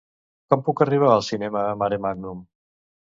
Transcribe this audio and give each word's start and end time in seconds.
Com 0.53 0.61
puc 0.69 0.79
arribar 0.85 1.11
al 1.17 1.21
cinema 1.27 1.65
Maremàgnum? 1.83 2.41